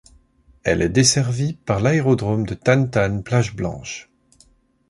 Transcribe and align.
Elle 0.63 0.81
est 0.81 0.89
desservie 0.89 1.53
par 1.53 1.79
l'aérodrome 1.79 2.43
de 2.47 2.55
Tan 2.55 2.87
Tan-Plage 2.87 3.55
Blanche. 3.55 4.09